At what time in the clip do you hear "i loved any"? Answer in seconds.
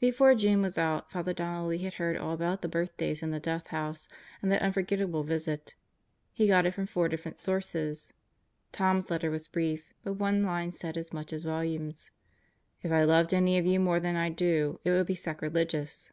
12.92-13.58